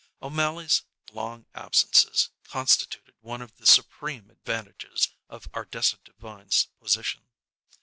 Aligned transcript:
O'Mally's 0.19 0.81
long 1.11 1.45
absences 1.53 2.31
constituted 2.45 3.13
one 3.19 3.39
of 3.39 3.55
the 3.57 3.67
supreme 3.67 4.31
advantages 4.31 5.09
of 5.29 5.47
Ardessa 5.53 5.99
Devine's 6.03 6.69
position. 6.79 7.27